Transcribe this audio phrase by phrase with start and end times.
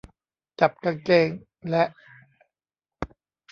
[0.59, 1.27] จับกางเกง
[1.69, 1.83] และ